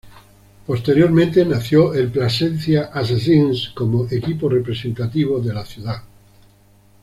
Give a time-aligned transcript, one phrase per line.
[0.65, 6.01] Posteriormente nació el Placencia Assassins como equipo representativo de la ciudad.